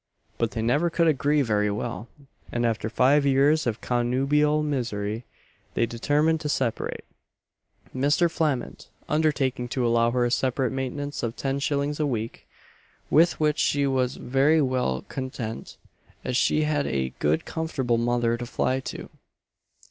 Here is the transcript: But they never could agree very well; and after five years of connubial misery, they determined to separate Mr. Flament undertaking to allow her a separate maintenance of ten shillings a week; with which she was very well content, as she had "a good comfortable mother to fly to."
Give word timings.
But 0.39 0.49
they 0.49 0.63
never 0.63 0.89
could 0.89 1.05
agree 1.05 1.43
very 1.43 1.69
well; 1.69 2.07
and 2.51 2.65
after 2.65 2.89
five 2.89 3.23
years 3.23 3.67
of 3.67 3.81
connubial 3.81 4.63
misery, 4.63 5.25
they 5.75 5.85
determined 5.85 6.41
to 6.41 6.49
separate 6.49 7.05
Mr. 7.95 8.27
Flament 8.27 8.89
undertaking 9.07 9.67
to 9.67 9.85
allow 9.85 10.09
her 10.09 10.25
a 10.25 10.31
separate 10.31 10.71
maintenance 10.71 11.21
of 11.21 11.35
ten 11.35 11.59
shillings 11.59 11.99
a 11.99 12.07
week; 12.07 12.47
with 13.11 13.39
which 13.39 13.59
she 13.59 13.85
was 13.85 14.15
very 14.15 14.59
well 14.59 15.03
content, 15.07 15.77
as 16.25 16.35
she 16.35 16.63
had 16.63 16.87
"a 16.87 17.13
good 17.19 17.45
comfortable 17.45 17.99
mother 17.99 18.37
to 18.37 18.45
fly 18.47 18.79
to." 18.79 19.07